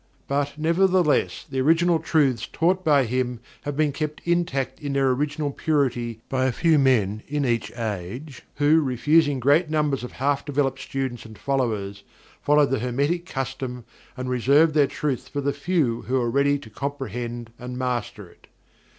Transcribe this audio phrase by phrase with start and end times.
[0.27, 5.51] But, nevertheless, the original truths taught by him have been kept intact in their original
[5.51, 11.23] purity by a few men each age, who, refusing great numbers of half developed students
[11.23, 12.01] and followers,
[12.41, 13.85] followed the Hermetic custom
[14.17, 18.47] and reserved their truth for the few who were ready to comprehend and master it.